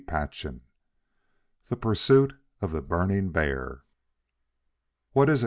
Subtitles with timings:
[0.09, 0.59] CHAPTER V
[1.69, 3.83] THE PURSUIT OF THE BURNING BEAR
[5.13, 5.39] "What is it?"